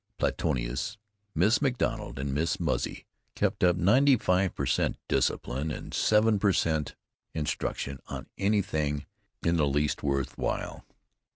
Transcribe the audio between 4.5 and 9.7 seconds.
per cent. discipline, and seven per cent. instruction in anything in the